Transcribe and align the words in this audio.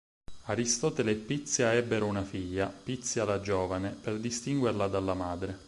Aristotele 0.45 1.11
e 1.11 1.13
Pizia 1.15 1.75
ebbero 1.75 2.07
una 2.07 2.23
figlia, 2.23 2.65
Pizia 2.69 3.23
la 3.23 3.39
Giovane 3.39 3.91
per 3.91 4.17
distinguerla 4.17 4.87
dalla 4.87 5.13
madre. 5.13 5.59